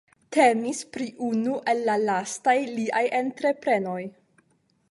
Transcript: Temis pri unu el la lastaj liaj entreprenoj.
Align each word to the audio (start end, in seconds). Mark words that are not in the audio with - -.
Temis 0.35 0.79
pri 0.95 1.05
unu 1.27 1.57
el 1.73 1.83
la 1.89 1.97
lastaj 2.05 2.57
liaj 2.79 3.05
entreprenoj. 3.19 3.99